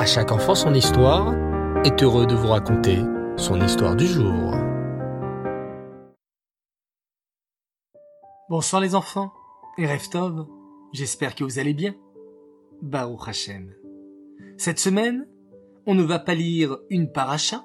[0.00, 1.34] À chaque enfant son histoire
[1.84, 3.00] est heureux de vous raconter
[3.36, 4.54] son histoire du jour.
[8.48, 9.30] Bonsoir les enfants
[9.76, 10.46] et Reftov,
[10.94, 11.94] j'espère que vous allez bien.
[12.80, 13.74] Baruch Hashem.
[14.56, 15.28] Cette semaine,
[15.86, 17.62] on ne va pas lire une paracha,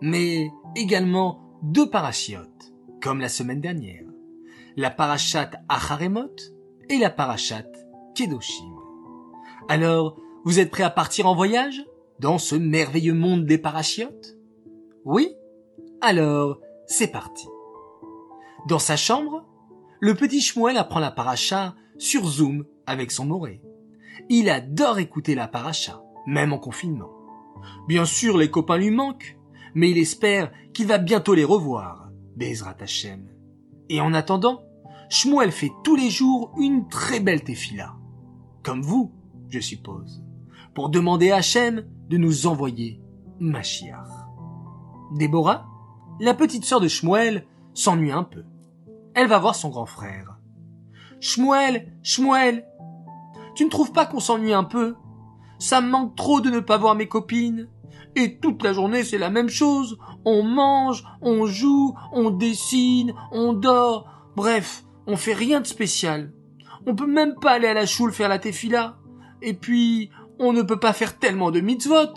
[0.00, 2.72] mais également deux parachiotes,
[3.02, 4.06] comme la semaine dernière.
[4.78, 6.36] La parachat Acharemot
[6.88, 7.66] et la parachat
[8.14, 8.72] Kedoshim.
[9.68, 10.16] Alors,
[10.46, 11.84] vous êtes prêts à partir en voyage?
[12.20, 14.38] Dans ce merveilleux monde des parachiotes?
[15.04, 15.34] Oui?
[16.00, 17.48] Alors, c'est parti.
[18.68, 19.44] Dans sa chambre,
[19.98, 23.60] le petit Shmuel apprend la paracha sur Zoom avec son moré.
[24.28, 27.10] Il adore écouter la paracha, même en confinement.
[27.88, 29.36] Bien sûr, les copains lui manquent,
[29.74, 33.26] mais il espère qu'il va bientôt les revoir, Bezrat Hashem.
[33.88, 34.62] Et en attendant,
[35.10, 37.96] Shmuel fait tous les jours une très belle tefila.
[38.62, 39.10] Comme vous,
[39.48, 40.22] je suppose
[40.76, 43.00] pour demander à Hachem de nous envoyer
[43.40, 44.10] Mashiach.
[45.14, 45.66] Déborah,
[46.20, 48.44] la petite sœur de Shmuel, s'ennuie un peu.
[49.14, 50.36] Elle va voir son grand frère.
[51.18, 52.66] Shmuel, Shmuel,
[53.54, 54.96] tu ne trouves pas qu'on s'ennuie un peu?
[55.58, 57.70] Ça me manque trop de ne pas voir mes copines.
[58.14, 59.96] Et toute la journée c'est la même chose.
[60.26, 64.28] On mange, on joue, on dessine, on dort.
[64.36, 66.34] Bref, on fait rien de spécial.
[66.86, 68.98] On peut même pas aller à la choule faire la tefila.
[69.42, 72.14] Et puis, on ne peut pas faire tellement de mitzvot.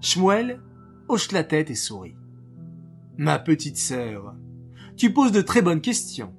[0.00, 0.60] Shmuel
[1.08, 2.16] hoche la tête et sourit.
[3.16, 4.34] Ma petite sœur,
[4.96, 6.34] tu poses de très bonnes questions.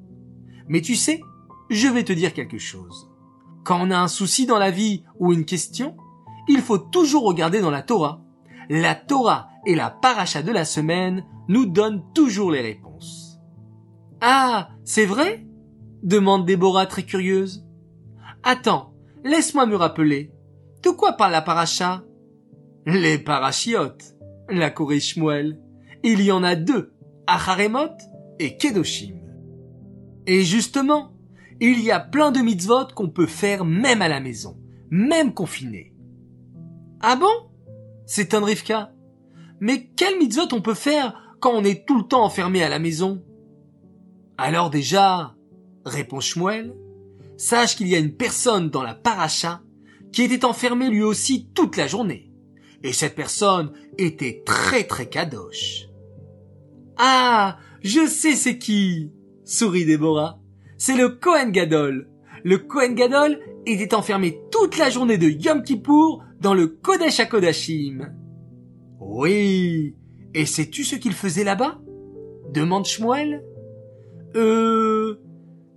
[0.67, 1.22] Mais tu sais,
[1.70, 3.09] je vais te dire quelque chose.
[3.64, 5.95] Quand on a un souci dans la vie ou une question,
[6.48, 8.22] il faut toujours regarder dans la Torah.
[8.70, 13.39] La Torah et la paracha de la semaine nous donnent toujours les réponses.
[14.22, 15.45] Ah, c'est vrai?
[16.04, 17.66] demande Déborah très curieuse.
[18.44, 20.32] Attends, laisse-moi me rappeler.
[20.86, 22.03] De quoi parle la paracha?
[22.86, 24.16] Les parachiotes,
[24.50, 25.19] la corrige
[26.03, 26.94] Il y en a deux,
[27.25, 27.97] Acharemot
[28.38, 29.15] et Kedoshim.
[30.27, 31.11] Et justement,
[31.60, 34.60] il y a plein de mitzvot qu'on peut faire même à la maison,
[34.92, 35.95] même confiné.
[37.02, 37.33] Ah bon?
[38.05, 38.93] C'est un Rivka?
[39.60, 42.77] Mais quel mitzvot on peut faire quand on est tout le temps enfermé à la
[42.77, 43.23] maison?
[44.37, 45.33] Alors déjà,
[45.83, 46.76] répond Shmuel,
[47.37, 49.64] sache qu'il y a une personne dans la paracha
[50.15, 52.31] qui était enfermé lui aussi toute la journée.
[52.83, 55.89] Et cette personne était très très kadosh.
[56.98, 59.11] Ah, je sais c'est qui,
[59.43, 60.39] sourit Déborah.
[60.77, 62.08] C'est le Kohen Gadol.
[62.45, 68.08] Le Kohen Gadol était enfermé toute la journée de Yom Kippour dans le Kodesh HaKodashim.
[69.02, 69.95] Oui.
[70.33, 71.81] Et sais-tu ce qu'il faisait là-bas?
[72.54, 73.43] demande Shmuel.
[74.37, 75.20] Euh,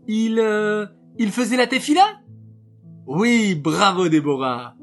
[0.06, 0.87] il, euh,
[1.19, 2.04] il faisait la tefila?
[3.09, 4.75] Oui, bravo Déborah.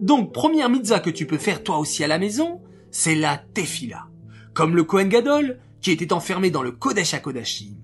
[0.00, 2.62] Donc, première mitzvah que tu peux faire toi aussi à la maison,
[2.92, 4.06] c'est la tefila.
[4.54, 7.74] Comme le Kohen Gadol, qui était enfermé dans le Kodesh HaKodashim.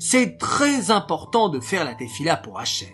[0.00, 2.88] C'est très important de faire la tefila pour Hachem.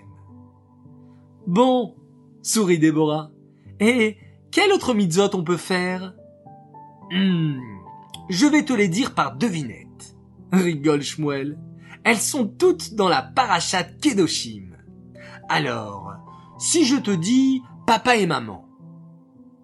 [1.46, 1.96] Bon,
[2.42, 3.30] sourit Déborah.
[3.80, 4.18] Et
[4.50, 6.14] quel autre mitzvot on peut faire?
[7.10, 7.58] Hmm,
[8.28, 10.16] Je vais te les dire par devinette.
[10.52, 11.58] Rigole Shmuel.
[12.04, 14.76] Elles sont toutes dans la parachat Kedoshim.
[15.48, 16.12] Alors,
[16.58, 18.68] si je te dis papa et maman.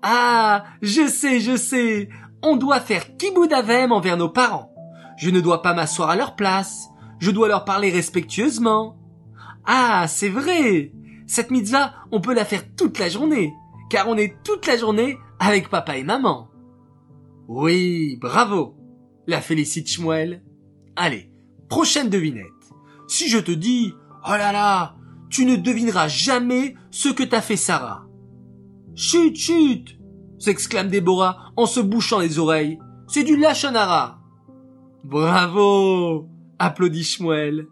[0.03, 2.09] Ah, je sais, je sais.
[2.43, 4.73] On doit faire kiboudavem envers nos parents.
[5.17, 6.89] Je ne dois pas m'asseoir à leur place.
[7.19, 8.97] Je dois leur parler respectueusement.
[9.67, 10.93] Ah, c'est vrai.
[11.27, 13.53] Cette mitzvah, on peut la faire toute la journée,
[13.91, 16.49] car on est toute la journée avec papa et maman.
[17.49, 18.77] Oui, bravo.
[19.27, 20.43] La félicite Shmuel.
[20.97, 21.31] Allez,
[21.69, 22.47] prochaine devinette.
[23.09, 23.93] Si je te dis,
[24.27, 24.95] oh là là,
[25.31, 28.07] tu ne devineras jamais ce que t'a fait Sarah.
[28.95, 29.99] Chut, chut,
[30.39, 32.79] s'exclame Déborah en se bouchant les oreilles.
[33.07, 34.21] C'est du lachonara.
[35.05, 36.29] Bravo,
[36.59, 37.67] applaudit Shmuel.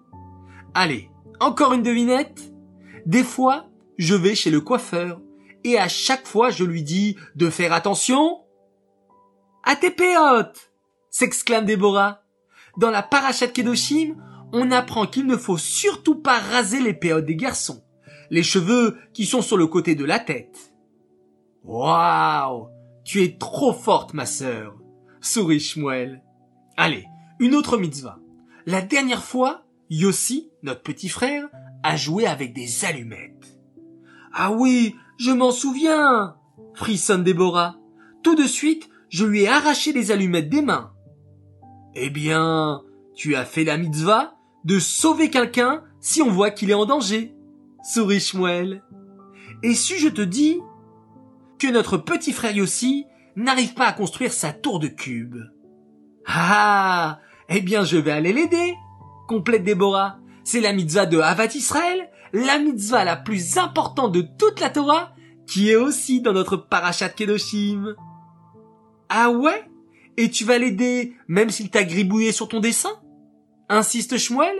[0.74, 2.52] Allez, encore une devinette?
[3.06, 3.66] Des fois,
[3.98, 5.20] je vais chez le coiffeur
[5.64, 8.40] et à chaque fois je lui dis de faire attention
[9.64, 10.70] à tes péotes,
[11.10, 12.22] s'exclame Déborah.
[12.78, 14.14] Dans la parachat Kedoshim,
[14.52, 17.84] on apprend qu'il ne faut surtout pas raser les péotes des garçons,
[18.30, 20.74] les cheveux qui sont sur le côté de la tête.
[21.64, 22.68] Waouh,
[23.04, 24.76] tu es trop forte, ma sœur,
[25.20, 26.22] sourit Shmuel.
[26.76, 27.06] Allez,
[27.38, 28.18] une autre mitzvah.
[28.66, 31.48] La dernière fois, Yossi, notre petit frère,
[31.82, 33.58] a joué avec des allumettes.
[34.32, 36.36] Ah oui, je m'en souviens,
[36.74, 37.76] frissonne Déborah.
[38.22, 40.92] Tout de suite, je lui ai arraché les allumettes des mains.
[41.94, 42.82] Eh bien,
[43.14, 44.35] tu as fait la mitzvah?
[44.66, 47.34] De sauver quelqu'un si on voit qu'il est en danger,
[47.84, 48.82] sourit Shmuel.
[49.62, 50.60] Et si je te dis
[51.60, 55.36] que notre petit frère Yossi n'arrive pas à construire sa tour de cube.
[56.26, 58.74] Ah, eh bien je vais aller l'aider,
[59.28, 60.18] complète Déborah.
[60.42, 65.12] C'est la mitzvah de Havat Israël, la mitzvah la plus importante de toute la Torah,
[65.46, 67.94] qui est aussi dans notre parachat Kedoshim.
[69.08, 69.70] Ah ouais?
[70.16, 72.90] Et tu vas l'aider même s'il t'a gribouillé sur ton dessin?
[73.68, 74.56] Insiste Shmuel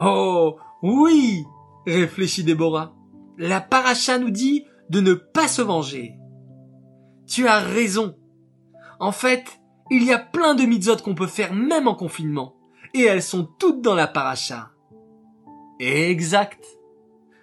[0.00, 1.44] Oh, oui
[1.86, 2.94] réfléchit Déborah.
[3.38, 6.18] La paracha nous dit de ne pas se venger.
[7.26, 8.16] Tu as raison.
[8.98, 9.60] En fait,
[9.90, 12.56] il y a plein de mitzvot qu'on peut faire même en confinement.
[12.94, 14.70] Et elles sont toutes dans la paracha.
[15.78, 16.64] Exact.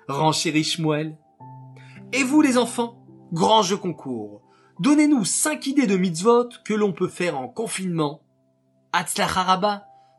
[0.08, 1.18] Renchérit Shmuel.
[2.12, 4.42] Et vous les enfants, grand jeu concours.
[4.80, 8.22] Donnez-nous cinq idées de mitzvot que l'on peut faire en confinement.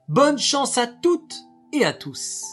[0.09, 1.35] Bonne chance à toutes
[1.73, 2.45] et à tous.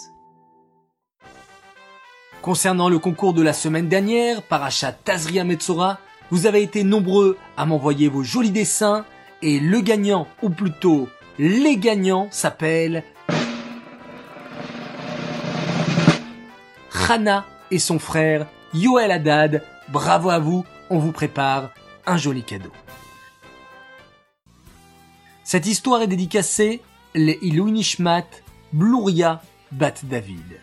[2.42, 6.00] Concernant le concours de la semaine dernière, Parachat Tazria Metzora,
[6.31, 9.06] vous avez été nombreux à m'envoyer vos jolis dessins
[9.42, 11.07] et le gagnant, ou plutôt
[11.38, 13.03] les gagnants, s'appellent
[17.09, 19.63] Hana et son frère Yoel Haddad.
[19.89, 21.71] Bravo à vous, on vous prépare
[22.06, 22.71] un joli cadeau.
[25.44, 26.81] Cette histoire est dédicacée
[27.15, 28.27] les Iluinishmat
[28.73, 29.41] Bluria
[29.71, 30.61] Bat David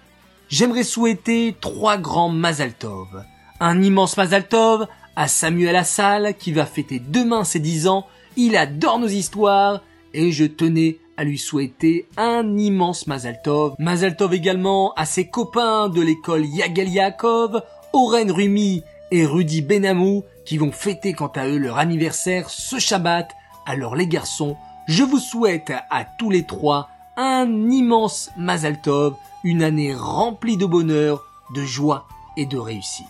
[0.49, 3.25] j'aimerais souhaiter trois grands Mazaltov.
[3.61, 4.87] Un immense Mazaltov
[5.17, 8.07] à Samuel Assal qui va fêter demain ses dix ans.
[8.37, 9.83] Il adore nos histoires
[10.15, 13.75] et je tenais à lui souhaiter un immense Mazaltov.
[13.79, 17.63] Mazaltov également à ses copains de l'école Yagel Yaakov,
[17.93, 23.29] Oren Rumi et Rudy Benamou qui vont fêter quant à eux leur anniversaire ce Shabbat.
[23.67, 24.57] Alors les garçons,
[24.89, 31.25] je vous souhaite à tous les trois un immense Mazaltov une année remplie de bonheur,
[31.55, 33.07] de joie et de réussite.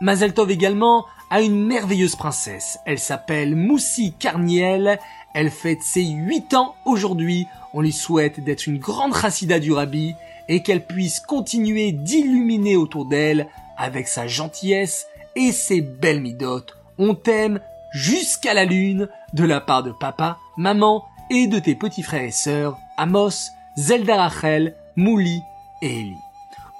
[0.00, 2.78] Mazeltov également a une merveilleuse princesse.
[2.86, 4.98] Elle s'appelle Moussi Carniel.
[5.34, 7.46] Elle fête ses 8 ans aujourd'hui.
[7.74, 10.14] On lui souhaite d'être une grande racida du rabbi
[10.48, 15.06] et qu'elle puisse continuer d'illuminer autour d'elle avec sa gentillesse
[15.36, 16.76] et ses belles midotes.
[16.98, 17.60] On t'aime
[17.92, 22.30] jusqu'à la lune de la part de papa, maman et de tes petits frères et
[22.30, 25.42] sœurs Amos, Zelda Rachel, Mouli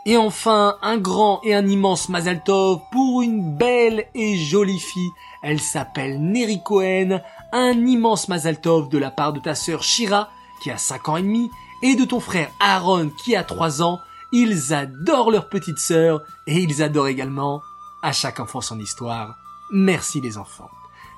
[0.05, 5.11] et enfin, un grand et un immense Mazal pour une belle et jolie fille.
[5.43, 7.21] Elle s'appelle Neri Cohen.
[7.53, 10.31] Un immense Mazal de la part de ta sœur Shira,
[10.63, 11.51] qui a 5 ans et demi,
[11.83, 14.01] et de ton frère Aaron, qui a 3 ans.
[14.33, 17.61] Ils adorent leur petite sœur, et ils adorent également
[18.03, 19.35] à chaque enfant son histoire.
[19.73, 20.71] Merci les enfants.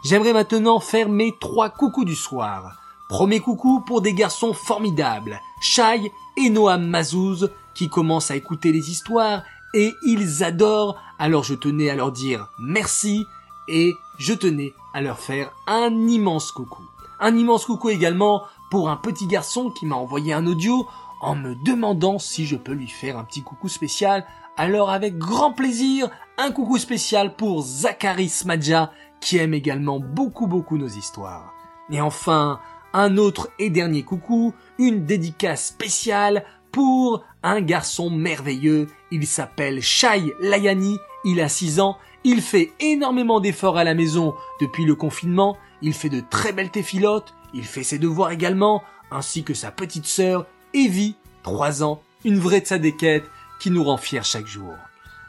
[0.05, 2.77] J'aimerais maintenant faire mes trois coucous du soir.
[3.09, 8.91] Premier coucou pour des garçons formidables, Shai et Noam Mazouz, qui commencent à écouter les
[8.91, 10.97] histoires et ils adorent.
[11.19, 13.25] Alors je tenais à leur dire merci
[13.67, 16.83] et je tenais à leur faire un immense coucou.
[17.19, 20.87] Un immense coucou également pour un petit garçon qui m'a envoyé un audio
[21.25, 24.27] en me demandant si je peux lui faire un petit coucou spécial.
[24.59, 30.77] Alors avec grand plaisir, un coucou spécial pour Zachary Smadja qui aime également beaucoup beaucoup
[30.77, 31.55] nos histoires.
[31.91, 32.61] Et enfin,
[32.93, 38.89] un autre et dernier coucou, une dédicace spéciale pour un garçon merveilleux.
[39.11, 44.35] Il s'appelle Shai Layani, il a 6 ans, il fait énormément d'efforts à la maison
[44.61, 49.43] depuis le confinement, il fait de très belles téphilotes, il fait ses devoirs également, ainsi
[49.43, 51.15] que sa petite sœur, Evie,
[51.45, 54.75] 3 ans, une vraie tzadékette qui nous rend fiers chaque jour.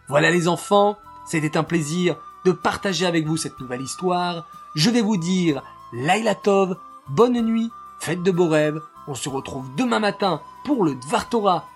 [0.07, 0.97] Voilà les enfants,
[1.27, 4.47] c'était un plaisir de partager avec vous cette nouvelle histoire.
[4.73, 5.61] Je vais vous dire
[5.93, 6.77] Laila Tov,
[7.09, 11.27] bonne nuit, faites de beaux rêves, on se retrouve demain matin pour le Dvar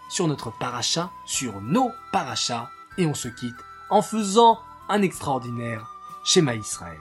[0.09, 3.55] sur notre paracha, sur nos parachas, et on se quitte
[3.91, 4.57] en faisant
[4.89, 5.85] un extraordinaire
[6.23, 6.97] schéma Israël.